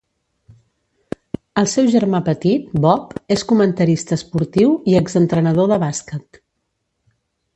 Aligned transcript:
El 1.63 1.67
seu 1.73 1.89
germà 1.95 2.21
petit, 2.29 2.71
Bob, 2.87 3.13
és 3.37 3.45
comentarista 3.53 4.17
esportiu 4.21 4.73
i 4.93 4.99
exentrenador 5.03 5.69
de 5.75 5.81
bàsquet. 5.87 6.41